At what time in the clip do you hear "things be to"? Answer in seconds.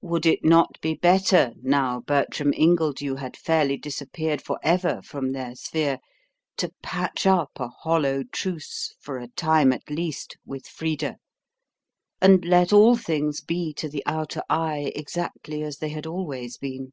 12.96-13.88